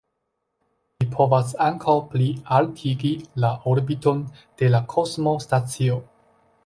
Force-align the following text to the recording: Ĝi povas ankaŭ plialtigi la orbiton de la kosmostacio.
Ĝi 1.01 1.05
povas 1.15 1.51
ankaŭ 1.65 1.95
plialtigi 2.13 3.11
la 3.45 3.51
orbiton 3.73 4.25
de 4.63 4.71
la 4.77 4.81
kosmostacio. 4.95 6.01